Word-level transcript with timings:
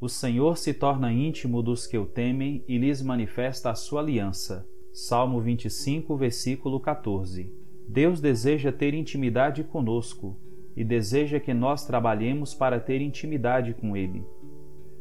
O 0.00 0.08
Senhor 0.08 0.56
se 0.56 0.72
torna 0.72 1.12
íntimo 1.12 1.62
dos 1.62 1.86
que 1.86 1.98
o 1.98 2.06
temem 2.06 2.64
e 2.66 2.78
lhes 2.78 3.02
manifesta 3.02 3.68
a 3.70 3.74
sua 3.74 4.00
aliança. 4.00 4.66
Salmo 4.94 5.38
25, 5.42 6.16
versículo 6.16 6.80
14. 6.80 7.52
Deus 7.86 8.18
deseja 8.18 8.72
ter 8.72 8.94
intimidade 8.94 9.62
conosco 9.62 10.38
e 10.74 10.82
deseja 10.82 11.38
que 11.38 11.52
nós 11.52 11.84
trabalhemos 11.84 12.54
para 12.54 12.80
ter 12.80 13.02
intimidade 13.02 13.74
com 13.74 13.94
Ele. 13.94 14.24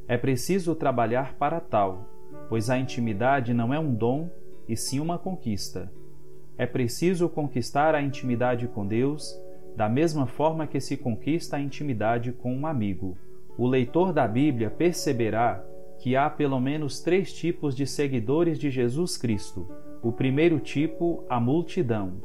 É 0.06 0.18
preciso 0.18 0.76
trabalhar 0.76 1.36
para 1.36 1.62
tal, 1.62 2.10
pois 2.50 2.70
a 2.70 2.78
intimidade 2.78 3.54
não 3.54 3.74
é 3.74 3.80
um 3.80 3.96
dom 3.96 4.30
e 4.68 4.76
sim 4.76 5.00
uma 5.00 5.18
conquista. 5.18 5.90
É 6.58 6.66
preciso 6.66 7.30
conquistar 7.30 7.96
a 7.96 8.02
intimidade 8.02 8.68
com 8.68 8.86
Deus 8.86 9.34
da 9.78 9.88
mesma 9.88 10.28
forma 10.28 10.68
que 10.68 10.82
se 10.82 10.98
conquista 10.98 11.56
a 11.56 11.62
intimidade 11.62 12.34
com 12.34 12.54
um 12.54 12.68
amigo. 12.68 13.18
O 13.60 13.68
leitor 13.68 14.14
da 14.14 14.26
Bíblia 14.26 14.70
perceberá 14.70 15.62
que 15.98 16.16
há 16.16 16.30
pelo 16.30 16.62
menos 16.62 17.02
três 17.02 17.34
tipos 17.34 17.76
de 17.76 17.86
seguidores 17.86 18.58
de 18.58 18.70
Jesus 18.70 19.18
Cristo. 19.18 19.68
O 20.02 20.14
primeiro 20.14 20.62
tipo, 20.62 21.26
a 21.30 21.42
multidão, 21.42 22.22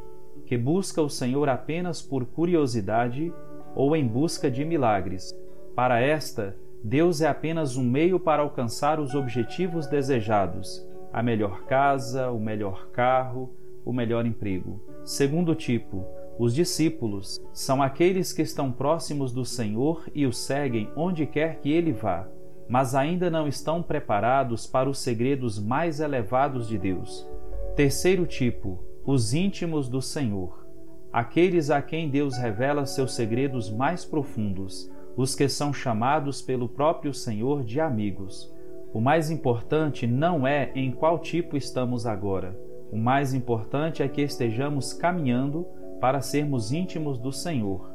que 0.47 0.57
busca 0.57 1.03
o 1.03 1.11
Senhor 1.11 1.49
apenas 1.49 2.01
por 2.01 2.25
curiosidade 2.25 3.33
ou 3.75 3.97
em 3.97 4.07
busca 4.07 4.49
de 4.49 4.65
milagres. 4.65 5.33
Para 5.75 5.99
esta, 5.99 6.57
Deus 6.85 7.21
é 7.21 7.27
apenas 7.27 7.77
um 7.77 7.83
meio 7.83 8.21
para 8.21 8.41
alcançar 8.41 9.01
os 9.01 9.13
objetivos 9.17 9.89
desejados: 9.89 10.89
a 11.13 11.21
melhor 11.21 11.65
casa, 11.65 12.31
o 12.31 12.39
melhor 12.39 12.91
carro, 12.93 13.53
o 13.85 13.93
melhor 13.93 14.25
emprego. 14.25 14.81
Segundo 15.05 15.53
tipo, 15.57 16.07
os 16.39 16.55
discípulos 16.55 17.41
são 17.53 17.83
aqueles 17.83 18.33
que 18.33 18.43
estão 18.43 18.73
próximos 18.73 19.33
do 19.33 19.45
Senhor 19.45 20.05
e 20.15 20.27
o 20.27 20.33
seguem 20.33 20.91
onde 20.97 21.27
quer 21.27 21.61
que 21.61 21.71
ele 21.71 21.93
vá 21.93 22.29
mas 22.69 22.95
ainda 22.95 23.31
não 23.31 23.47
estão 23.47 23.83
preparados 23.83 24.67
para 24.67 24.89
os 24.89 24.99
segredos 24.99 25.59
mais 25.59 26.01
elevados 26.01 26.67
de 26.69 26.79
Deus. 26.79 27.29
Terceiro 27.77 28.27
tipo, 28.27 28.83
os 29.05 29.35
íntimos 29.35 29.89
do 29.89 30.01
Senhor. 30.01 30.65
Aqueles 31.13 31.71
a 31.71 31.81
quem 31.81 32.09
Deus 32.09 32.37
revela 32.37 32.87
seus 32.87 33.15
segredos 33.15 33.71
mais 33.71 34.05
profundos, 34.05 34.91
os 35.17 35.35
que 35.35 35.49
são 35.49 35.73
chamados 35.73 36.43
pelo 36.43 36.69
próprio 36.69 37.15
Senhor 37.15 37.63
de 37.63 37.81
amigos. 37.81 38.53
O 38.93 39.01
mais 39.01 39.31
importante 39.31 40.07
não 40.07 40.47
é 40.47 40.73
em 40.75 40.91
qual 40.91 41.19
tipo 41.19 41.57
estamos 41.57 42.07
agora. 42.07 42.59
O 42.91 42.97
mais 42.97 43.35
importante 43.35 44.03
é 44.03 44.09
que 44.09 44.23
estejamos 44.23 44.93
caminhando 44.93 45.67
para 46.05 46.21
sermos 46.21 46.71
íntimos 46.71 47.19
do 47.19 47.33
Senhor. 47.33 47.91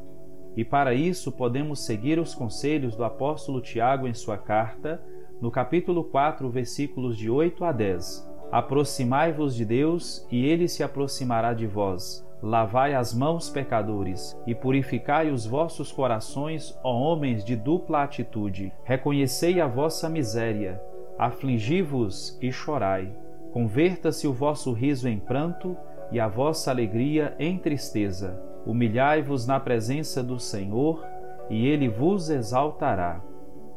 E 0.58 0.66
para 0.66 0.96
isso 0.96 1.32
podemos 1.32 1.86
seguir 1.86 2.18
os 2.18 2.34
conselhos 2.34 2.96
do 2.96 3.04
apóstolo 3.04 3.62
Tiago 3.62 4.08
em 4.08 4.16
sua 4.16 4.36
carta, 4.36 5.00
no 5.40 5.52
capítulo 5.52 6.04
4, 6.04 6.50
versículos 6.50 7.16
de 7.16 7.30
8 7.30 7.64
a 7.64 7.72
10. 7.72 8.28
Aproximai-vos 8.52 9.54
de 9.54 9.64
Deus, 9.64 10.26
e 10.32 10.44
ele 10.44 10.68
se 10.68 10.82
aproximará 10.82 11.54
de 11.54 11.68
vós. 11.68 12.28
Lavai 12.42 12.96
as 12.96 13.14
mãos, 13.14 13.48
pecadores, 13.48 14.36
e 14.48 14.56
purificai 14.56 15.30
os 15.30 15.46
vossos 15.46 15.92
corações, 15.92 16.76
ó 16.84 16.92
homens 16.92 17.46
de 17.46 17.56
dupla 17.56 18.02
atitude. 18.02 18.74
Reconhecei 18.86 19.62
a 19.62 19.68
vossa 19.68 20.10
miséria, 20.10 20.82
afligi-vos 21.16 22.40
e 22.42 22.52
chorai. 22.52 23.16
Converta-se 23.52 24.28
o 24.28 24.34
vosso 24.34 24.74
riso 24.74 25.08
em 25.08 25.20
pranto 25.20 25.78
e 26.12 26.20
a 26.20 26.28
vossa 26.28 26.72
alegria 26.72 27.36
em 27.40 27.58
tristeza 27.58 28.50
Humilhai-vos 28.66 29.48
na 29.48 29.60
presença 29.60 30.22
do 30.22 30.38
Senhor, 30.38 31.04
e 31.50 31.66
ele 31.66 31.88
vos 31.88 32.30
exaltará. 32.30 33.22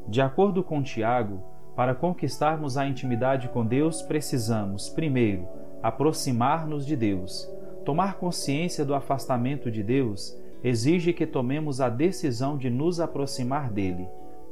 De 0.09 0.21
acordo 0.21 0.63
com 0.63 0.83
Tiago, 0.83 1.43
para 1.77 1.95
conquistarmos 1.95 2.77
a 2.77 2.87
intimidade 2.87 3.49
com 3.49 3.65
Deus, 3.65 4.03
precisamos, 4.03 4.89
primeiro, 4.89 5.49
aproximar-nos 5.83 6.85
de 6.85 6.97
Deus. 6.97 7.49
Tomar 7.85 8.17
consciência 8.17 8.85
do 8.85 8.95
afastamento 8.95 9.71
de 9.71 9.83
Deus 9.83 10.37
exige 10.63 11.13
que 11.13 11.27
tomemos 11.27 11.81
a 11.81 11.89
decisão 11.89 12.59
de 12.59 12.69
nos 12.69 13.01
aproximar 13.01 13.71
dele. 13.71 14.07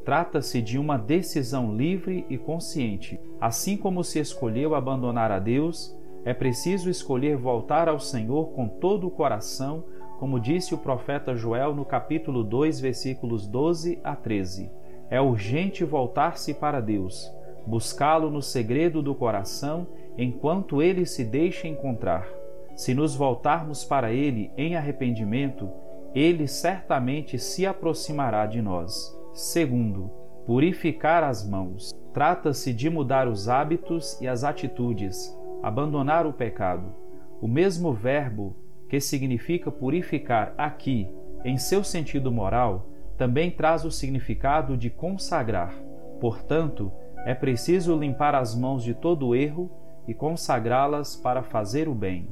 Trata-se 0.04 0.62
de 0.62 0.78
uma 0.78 0.96
decisão 0.96 1.76
livre 1.76 2.24
e 2.30 2.38
consciente. 2.38 3.20
Assim 3.40 3.76
como 3.76 4.02
se 4.02 4.18
escolheu 4.18 4.74
abandonar 4.74 5.30
a 5.30 5.38
Deus, 5.38 5.94
é 6.24 6.34
preciso 6.34 6.90
escolher 6.90 7.36
voltar 7.36 7.88
ao 7.88 7.98
Senhor 7.98 8.50
com 8.50 8.68
todo 8.68 9.06
o 9.06 9.10
coração 9.10 9.84
como 10.20 10.38
disse 10.38 10.74
o 10.74 10.78
profeta 10.78 11.34
Joel 11.34 11.74
no 11.74 11.82
capítulo 11.82 12.44
2, 12.44 12.78
versículos 12.78 13.46
12 13.46 13.98
a 14.04 14.14
13. 14.14 14.70
É 15.08 15.18
urgente 15.18 15.82
voltar-se 15.82 16.52
para 16.52 16.78
Deus, 16.78 17.34
buscá-lo 17.66 18.30
no 18.30 18.42
segredo 18.42 19.00
do 19.00 19.14
coração 19.14 19.86
enquanto 20.18 20.82
ele 20.82 21.06
se 21.06 21.24
deixa 21.24 21.66
encontrar. 21.66 22.28
Se 22.76 22.92
nos 22.92 23.16
voltarmos 23.16 23.82
para 23.82 24.12
ele 24.12 24.50
em 24.58 24.76
arrependimento, 24.76 25.70
ele 26.14 26.46
certamente 26.46 27.38
se 27.38 27.64
aproximará 27.64 28.44
de 28.44 28.60
nós. 28.60 29.18
Segundo, 29.32 30.10
purificar 30.44 31.24
as 31.24 31.48
mãos. 31.48 31.94
Trata-se 32.12 32.74
de 32.74 32.90
mudar 32.90 33.26
os 33.26 33.48
hábitos 33.48 34.20
e 34.20 34.28
as 34.28 34.44
atitudes, 34.44 35.34
abandonar 35.62 36.26
o 36.26 36.32
pecado. 36.32 36.94
O 37.40 37.48
mesmo 37.48 37.92
verbo 37.92 38.56
que 38.88 39.00
significa 39.00 39.70
purificar 39.70 40.52
aqui, 40.58 41.08
em 41.44 41.56
seu 41.56 41.84
sentido 41.84 42.30
moral, 42.30 42.88
também 43.16 43.50
traz 43.50 43.84
o 43.84 43.90
significado 43.90 44.76
de 44.76 44.90
consagrar. 44.90 45.74
Portanto, 46.20 46.90
é 47.24 47.34
preciso 47.34 47.96
limpar 47.96 48.34
as 48.34 48.54
mãos 48.54 48.82
de 48.82 48.94
todo 48.94 49.34
erro 49.34 49.70
e 50.08 50.14
consagrá-las 50.14 51.16
para 51.16 51.42
fazer 51.42 51.88
o 51.88 51.94
bem. 51.94 52.28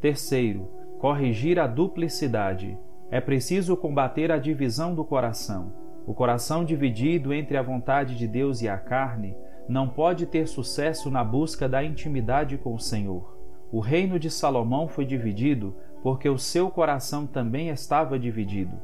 Terceiro, 0.00 0.68
corrigir 0.98 1.58
a 1.58 1.66
duplicidade. 1.66 2.76
É 3.10 3.20
preciso 3.20 3.76
combater 3.76 4.30
a 4.30 4.38
divisão 4.38 4.94
do 4.94 5.04
coração. 5.04 5.72
O 6.06 6.12
coração 6.12 6.64
dividido 6.64 7.32
entre 7.32 7.56
a 7.56 7.62
vontade 7.62 8.16
de 8.16 8.26
Deus 8.28 8.60
e 8.60 8.68
a 8.68 8.76
carne 8.76 9.34
não 9.68 9.88
pode 9.88 10.26
ter 10.26 10.46
sucesso 10.46 11.10
na 11.10 11.24
busca 11.24 11.68
da 11.68 11.82
intimidade 11.82 12.58
com 12.58 12.74
o 12.74 12.78
Senhor. 12.78 13.36
O 13.72 13.80
reino 13.80 14.18
de 14.18 14.30
Salomão 14.30 14.86
foi 14.86 15.04
dividido 15.04 15.74
porque 16.02 16.28
o 16.28 16.38
seu 16.38 16.70
coração 16.70 17.26
também 17.26 17.70
estava 17.70 18.18
dividido. 18.18 18.76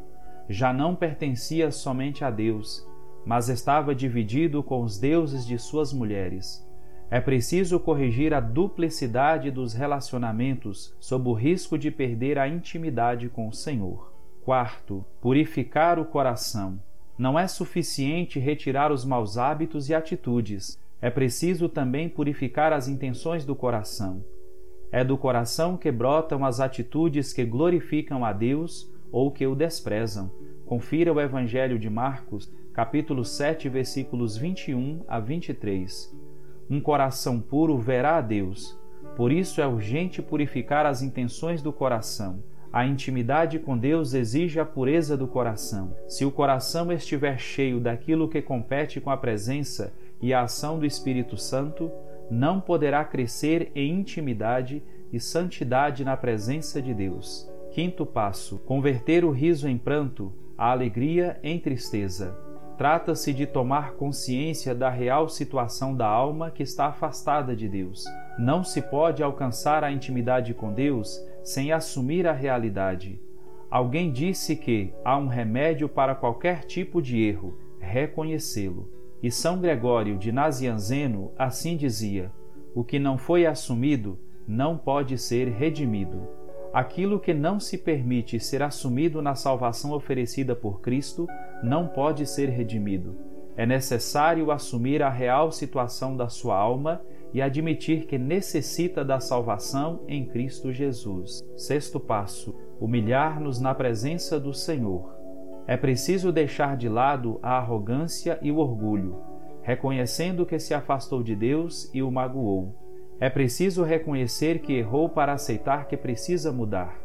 Já 0.48 0.72
não 0.72 0.96
pertencia 0.96 1.70
somente 1.70 2.24
a 2.24 2.30
Deus, 2.30 2.84
mas 3.24 3.48
estava 3.48 3.94
dividido 3.94 4.62
com 4.62 4.82
os 4.82 4.98
deuses 4.98 5.46
de 5.46 5.58
suas 5.58 5.92
mulheres. 5.92 6.66
É 7.10 7.20
preciso 7.20 7.78
corrigir 7.78 8.32
a 8.32 8.40
duplicidade 8.40 9.50
dos 9.50 9.74
relacionamentos 9.74 10.94
sob 10.98 11.28
o 11.28 11.32
risco 11.32 11.76
de 11.76 11.90
perder 11.90 12.38
a 12.38 12.48
intimidade 12.48 13.28
com 13.28 13.48
o 13.48 13.52
Senhor. 13.52 14.12
Quarto, 14.42 15.04
purificar 15.20 15.98
o 15.98 16.04
coração. 16.04 16.80
Não 17.20 17.38
é 17.38 17.46
suficiente 17.46 18.38
retirar 18.38 18.90
os 18.90 19.04
maus 19.04 19.36
hábitos 19.36 19.90
e 19.90 19.94
atitudes, 19.94 20.80
é 21.02 21.10
preciso 21.10 21.68
também 21.68 22.08
purificar 22.08 22.72
as 22.72 22.88
intenções 22.88 23.44
do 23.44 23.54
coração. 23.54 24.24
É 24.90 25.04
do 25.04 25.18
coração 25.18 25.76
que 25.76 25.92
brotam 25.92 26.46
as 26.46 26.60
atitudes 26.60 27.30
que 27.30 27.44
glorificam 27.44 28.24
a 28.24 28.32
Deus 28.32 28.90
ou 29.12 29.30
que 29.30 29.46
o 29.46 29.54
desprezam. 29.54 30.30
Confira 30.64 31.12
o 31.12 31.20
Evangelho 31.20 31.78
de 31.78 31.90
Marcos, 31.90 32.50
capítulo 32.72 33.22
7, 33.22 33.68
versículos 33.68 34.38
21 34.38 35.04
a 35.06 35.20
23. 35.20 36.16
Um 36.70 36.80
coração 36.80 37.38
puro 37.38 37.76
verá 37.76 38.16
a 38.16 38.22
Deus. 38.22 38.80
Por 39.14 39.30
isso 39.30 39.60
é 39.60 39.66
urgente 39.66 40.22
purificar 40.22 40.86
as 40.86 41.02
intenções 41.02 41.60
do 41.60 41.70
coração. 41.70 42.42
A 42.72 42.86
intimidade 42.86 43.58
com 43.58 43.76
Deus 43.76 44.14
exige 44.14 44.60
a 44.60 44.64
pureza 44.64 45.16
do 45.16 45.26
coração. 45.26 45.96
Se 46.06 46.24
o 46.24 46.30
coração 46.30 46.92
estiver 46.92 47.36
cheio 47.36 47.80
daquilo 47.80 48.28
que 48.28 48.40
compete 48.40 49.00
com 49.00 49.10
a 49.10 49.16
presença 49.16 49.92
e 50.22 50.32
a 50.32 50.42
ação 50.42 50.78
do 50.78 50.86
Espírito 50.86 51.36
Santo, 51.36 51.90
não 52.30 52.60
poderá 52.60 53.04
crescer 53.04 53.72
em 53.74 53.98
intimidade 53.98 54.82
e 55.12 55.18
santidade 55.18 56.04
na 56.04 56.16
presença 56.16 56.80
de 56.80 56.94
Deus. 56.94 57.50
Quinto 57.72 58.06
passo: 58.06 58.58
converter 58.58 59.24
o 59.24 59.32
riso 59.32 59.68
em 59.68 59.76
pranto, 59.76 60.32
a 60.56 60.70
alegria 60.70 61.40
em 61.42 61.58
tristeza. 61.58 62.49
Trata-se 62.80 63.34
de 63.34 63.44
tomar 63.44 63.92
consciência 63.92 64.74
da 64.74 64.88
real 64.88 65.28
situação 65.28 65.94
da 65.94 66.06
alma 66.06 66.50
que 66.50 66.62
está 66.62 66.86
afastada 66.86 67.54
de 67.54 67.68
Deus. 67.68 68.06
Não 68.38 68.64
se 68.64 68.80
pode 68.80 69.22
alcançar 69.22 69.84
a 69.84 69.92
intimidade 69.92 70.54
com 70.54 70.72
Deus 70.72 71.22
sem 71.44 71.72
assumir 71.72 72.26
a 72.26 72.32
realidade. 72.32 73.20
Alguém 73.70 74.10
disse 74.10 74.56
que 74.56 74.94
há 75.04 75.18
um 75.18 75.26
remédio 75.26 75.90
para 75.90 76.14
qualquer 76.14 76.64
tipo 76.64 77.02
de 77.02 77.22
erro: 77.22 77.54
reconhecê-lo. 77.78 78.88
E 79.22 79.30
São 79.30 79.60
Gregório 79.60 80.16
de 80.16 80.32
Nazianzeno 80.32 81.32
assim 81.36 81.76
dizia: 81.76 82.32
O 82.74 82.82
que 82.82 82.98
não 82.98 83.18
foi 83.18 83.44
assumido 83.44 84.18
não 84.48 84.78
pode 84.78 85.18
ser 85.18 85.48
redimido. 85.48 86.26
Aquilo 86.72 87.18
que 87.18 87.34
não 87.34 87.58
se 87.58 87.76
permite 87.76 88.38
ser 88.38 88.62
assumido 88.62 89.20
na 89.20 89.34
salvação 89.34 89.90
oferecida 89.92 90.54
por 90.54 90.80
Cristo 90.80 91.26
não 91.62 91.88
pode 91.88 92.26
ser 92.26 92.48
redimido. 92.48 93.16
é 93.56 93.66
necessário 93.66 94.50
assumir 94.50 95.02
a 95.02 95.10
real 95.10 95.50
situação 95.50 96.16
da 96.16 96.28
sua 96.28 96.56
alma 96.56 97.02
e 97.34 97.42
admitir 97.42 98.06
que 98.06 98.16
necessita 98.16 99.04
da 99.04 99.20
salvação 99.20 100.00
em 100.08 100.24
Cristo 100.24 100.72
Jesus. 100.72 101.42
Sexto 101.56 102.00
passo: 102.00 102.54
humilhar-nos 102.80 103.60
na 103.60 103.74
presença 103.74 104.38
do 104.38 104.54
Senhor. 104.54 105.14
É 105.66 105.76
preciso 105.76 106.32
deixar 106.32 106.76
de 106.76 106.88
lado 106.88 107.38
a 107.42 107.58
arrogância 107.58 108.38
e 108.40 108.50
o 108.50 108.58
orgulho, 108.58 109.20
reconhecendo 109.62 110.46
que 110.46 110.58
se 110.58 110.72
afastou 110.72 111.22
de 111.22 111.36
Deus 111.36 111.90
e 111.92 112.02
o 112.02 112.10
magoou. 112.10 112.79
É 113.20 113.28
preciso 113.28 113.84
reconhecer 113.84 114.60
que 114.60 114.72
errou 114.72 115.06
para 115.06 115.34
aceitar 115.34 115.86
que 115.86 115.96
precisa 115.96 116.50
mudar. 116.50 116.98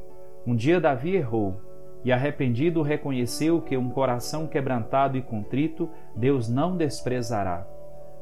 Um 0.48 0.56
dia 0.56 0.80
Davi 0.80 1.14
errou, 1.14 1.60
e 2.06 2.12
arrependido 2.12 2.82
reconheceu 2.82 3.62
que 3.62 3.76
um 3.76 3.90
coração 3.90 4.48
quebrantado 4.48 5.18
e 5.18 5.22
contrito 5.22 5.90
Deus 6.16 6.48
não 6.48 6.78
desprezará. 6.78 7.68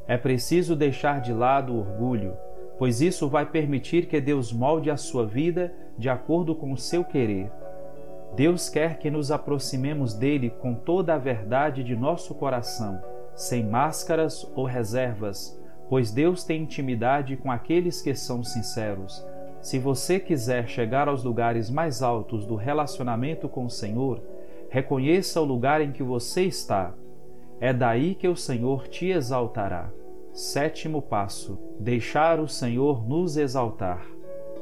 É 0.08 0.18
preciso 0.18 0.76
deixar 0.76 1.22
de 1.22 1.32
lado 1.32 1.74
o 1.74 1.80
orgulho, 1.80 2.34
pois 2.80 3.00
isso 3.00 3.30
vai 3.30 3.46
permitir 3.46 4.08
que 4.08 4.20
Deus 4.20 4.52
molde 4.52 4.90
a 4.90 4.98
sua 4.98 5.26
vida 5.26 5.72
de 5.98 6.10
acordo 6.10 6.56
com 6.56 6.72
o 6.72 6.78
seu 6.78 7.04
querer. 7.04 7.52
Deus 8.36 8.70
quer 8.70 8.98
que 8.98 9.12
nos 9.12 9.32
aproximemos 9.32 10.16
dele 10.16 10.50
com 10.50 10.74
toda 10.74 11.14
a 11.14 11.20
verdade 11.20 11.84
de 11.84 11.96
nosso 11.96 12.34
coração, 12.34 13.00
sem 13.36 13.64
máscaras 13.64 14.50
ou 14.56 14.66
reservas, 14.66 15.62
pois 15.90 16.12
Deus 16.12 16.44
tem 16.44 16.64
intimidade 16.64 17.38
com 17.38 17.52
aqueles 17.52 18.02
que 18.02 18.14
são 18.16 18.44
sinceros. 18.44 19.26
Se 19.62 19.80
você 19.80 20.20
quiser 20.20 20.68
chegar 20.68 21.08
aos 21.08 21.24
lugares 21.24 21.70
mais 21.70 22.02
altos 22.02 22.46
do 22.46 22.56
relacionamento 22.56 23.48
com 23.48 23.66
o 23.66 23.70
Senhor, 23.70 24.22
reconheça 24.70 25.40
o 25.40 25.46
lugar 25.46 25.82
em 25.82 25.92
que 25.92 26.04
você 26.04 26.44
está. 26.44 26.94
É 27.62 27.72
daí 27.72 28.16
que 28.16 28.28
o 28.28 28.36
Senhor 28.36 28.88
te 28.88 29.08
exaltará. 29.08 29.90
Sétimo 30.34 31.02
passo: 31.02 31.58
deixar 31.80 32.40
o 32.40 32.48
Senhor 32.48 33.08
nos 33.08 33.38
exaltar. 33.38 34.06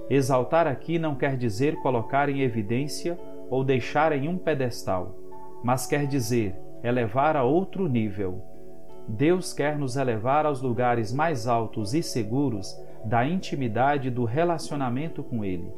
Exaltar 0.09 0.67
aqui 0.67 0.99
não 0.99 1.15
quer 1.15 1.37
dizer 1.37 1.77
colocar 1.77 2.27
em 2.27 2.41
evidência 2.41 3.17
ou 3.49 3.63
deixar 3.63 4.11
em 4.11 4.27
um 4.27 4.37
pedestal, 4.37 5.15
mas 5.63 5.87
quer 5.87 6.05
dizer 6.05 6.55
elevar 6.83 7.37
a 7.37 7.43
outro 7.43 7.87
nível 7.87 8.43
Deus 9.07 9.51
quer 9.53 9.77
nos 9.77 9.95
elevar 9.95 10.45
aos 10.45 10.61
lugares 10.61 11.11
mais 11.11 11.47
altos 11.47 11.93
e 11.93 12.03
seguros 12.03 12.79
da 13.03 13.25
intimidade 13.25 14.09
do 14.09 14.25
relacionamento 14.25 15.23
com 15.23 15.43
Ele. 15.43 15.71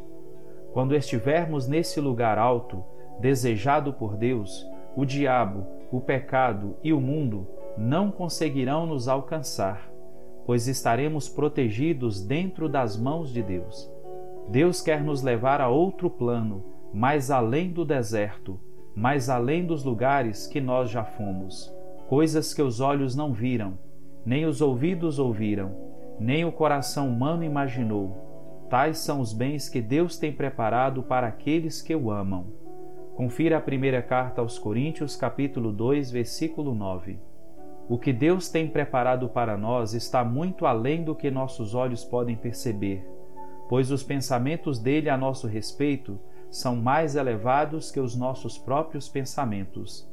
Quando 0.73 0.95
estivermos 0.95 1.67
nesse 1.67 2.01
lugar 2.01 2.37
alto, 2.37 2.83
desejado 3.19 3.93
por 3.93 4.17
Deus, 4.17 4.67
o 4.95 5.05
diabo, 5.05 5.65
o 5.91 6.01
pecado 6.01 6.75
e 6.83 6.91
o 6.91 6.99
mundo 6.99 7.47
não 7.77 8.11
conseguirão 8.11 8.85
nos 8.85 9.07
alcançar, 9.07 9.89
pois 10.45 10.67
estaremos 10.67 11.29
protegidos 11.29 12.23
dentro 12.23 12.67
das 12.67 12.97
mãos 12.97 13.31
de 13.31 13.41
Deus. 13.41 13.89
Deus 14.49 14.81
quer 14.81 15.01
nos 15.01 15.21
levar 15.21 15.61
a 15.61 15.69
outro 15.69 16.09
plano, 16.09 16.63
mais 16.93 17.31
além 17.31 17.71
do 17.71 17.85
deserto, 17.85 18.59
mais 18.95 19.29
além 19.29 19.65
dos 19.65 19.83
lugares 19.83 20.45
que 20.45 20.59
nós 20.59 20.89
já 20.89 21.03
fomos 21.03 21.73
coisas 22.07 22.53
que 22.53 22.61
os 22.61 22.79
olhos 22.79 23.15
não 23.15 23.33
viram, 23.33 23.77
nem 24.25 24.45
os 24.45 24.61
ouvidos 24.61 25.19
ouviram, 25.19 25.75
nem 26.19 26.45
o 26.45 26.51
coração 26.51 27.09
humano 27.09 27.44
imaginou. 27.44 28.65
Tais 28.69 29.00
são 29.00 29.19
os 29.19 29.33
bens 29.33 29.69
que 29.69 29.81
Deus 29.81 30.17
tem 30.17 30.31
preparado 30.31 31.03
para 31.03 31.27
aqueles 31.27 31.81
que 31.81 31.95
o 31.95 32.11
amam. 32.11 32.47
Confira 33.15 33.57
a 33.57 33.61
primeira 33.61 34.01
carta 34.01 34.41
aos 34.41 34.57
Coríntios, 34.57 35.15
capítulo 35.15 35.71
2, 35.71 36.11
versículo 36.11 36.73
9. 36.73 37.19
O 37.88 37.97
que 37.97 38.13
Deus 38.13 38.50
tem 38.50 38.67
preparado 38.67 39.27
para 39.27 39.57
nós 39.57 39.94
está 39.94 40.23
muito 40.23 40.65
além 40.65 41.03
do 41.03 41.13
que 41.13 41.29
nossos 41.29 41.75
olhos 41.75 42.03
podem 42.03 42.35
perceber, 42.35 43.05
pois 43.67 43.91
os 43.91 44.01
pensamentos 44.01 44.79
dele 44.79 45.09
a 45.09 45.17
nosso 45.17 45.47
respeito 45.47 46.19
são 46.50 46.75
mais 46.75 47.15
elevados 47.15 47.91
que 47.91 48.00
os 48.00 48.15
nossos 48.15 48.57
próprios 48.57 49.09
pensamentos. 49.09 50.09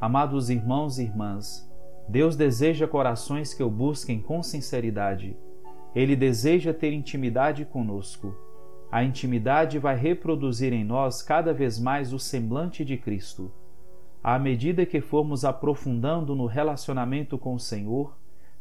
Amados 0.00 0.48
irmãos 0.48 0.98
e 0.98 1.02
irmãs, 1.02 1.70
Deus 2.08 2.34
deseja 2.34 2.88
corações 2.88 3.52
que 3.52 3.62
o 3.62 3.68
busquem 3.68 4.18
com 4.18 4.42
sinceridade. 4.42 5.36
Ele 5.94 6.16
deseja 6.16 6.72
ter 6.72 6.90
intimidade 6.94 7.66
conosco. 7.66 8.34
A 8.90 9.04
intimidade 9.04 9.78
vai 9.78 9.94
reproduzir 9.94 10.72
em 10.72 10.82
nós 10.82 11.20
cada 11.20 11.52
vez 11.52 11.78
mais 11.78 12.14
o 12.14 12.18
semblante 12.18 12.82
de 12.82 12.96
Cristo. 12.96 13.52
À 14.24 14.38
medida 14.38 14.86
que 14.86 15.02
formos 15.02 15.44
aprofundando 15.44 16.34
no 16.34 16.46
relacionamento 16.46 17.36
com 17.36 17.54
o 17.54 17.60
Senhor, 17.60 18.16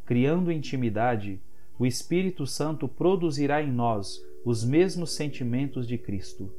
criando 0.05 0.51
intimidade, 0.51 1.41
o 1.79 1.85
Espírito 1.85 2.45
Santo 2.45 2.85
produzirá 2.85 3.63
em 3.63 3.71
nós 3.71 4.21
os 4.43 4.65
mesmos 4.65 5.15
sentimentos 5.15 5.87
de 5.87 5.97
Cristo. 5.97 6.51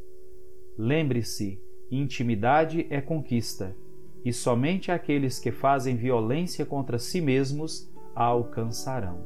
Lembre-se, 0.79 1.61
intimidade 1.91 2.87
é 2.89 3.03
conquista 3.03 3.77
e 4.25 4.33
somente 4.33 4.93
aqueles 4.93 5.39
que 5.39 5.51
fazem 5.51 5.97
violência 5.97 6.65
contra 6.67 6.99
si 6.99 7.21
mesmos 7.21 7.91
a 8.15 8.25
alcançarão. 8.25 9.19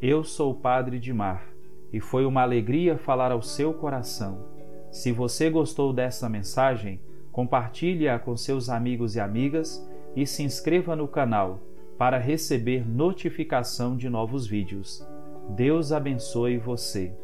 Eu 0.00 0.24
sou 0.24 0.52
o 0.52 0.54
Padre 0.54 0.98
de 0.98 1.12
Mar 1.12 1.46
e 1.92 2.00
foi 2.00 2.24
uma 2.24 2.42
alegria 2.42 2.96
falar 2.98 3.30
ao 3.30 3.42
seu 3.42 3.74
coração. 3.74 4.44
Se 4.90 5.12
você 5.12 5.48
gostou 5.50 5.92
dessa 5.92 6.28
mensagem, 6.28 7.00
compartilhe-a 7.30 8.18
com 8.18 8.36
seus 8.36 8.68
amigos 8.68 9.16
e 9.16 9.20
amigas 9.20 9.86
e 10.16 10.26
se 10.26 10.42
inscreva 10.42 10.96
no 10.96 11.08
canal 11.08 11.60
para 11.98 12.18
receber 12.18 12.88
notificação 12.88 13.96
de 13.96 14.08
novos 14.08 14.46
vídeos. 14.46 15.06
Deus 15.50 15.92
abençoe 15.92 16.58
você. 16.58 17.14